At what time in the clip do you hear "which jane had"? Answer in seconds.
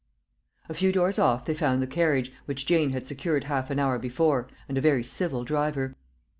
2.45-3.05